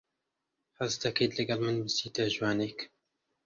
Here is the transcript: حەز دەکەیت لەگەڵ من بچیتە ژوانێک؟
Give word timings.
حەز 0.77 0.93
دەکەیت 1.03 1.31
لەگەڵ 1.39 1.59
من 1.65 1.75
بچیتە 1.83 2.23
ژوانێک؟ 2.35 2.79